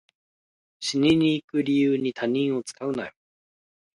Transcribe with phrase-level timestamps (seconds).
[0.79, 3.13] 死にに行く理由に他人を使うなよ